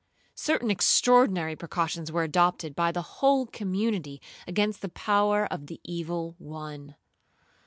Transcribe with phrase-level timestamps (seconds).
[0.33, 6.33] Certain extraordinary precautions were adopted by the whole community against the power of the evil
[6.39, 6.95] one.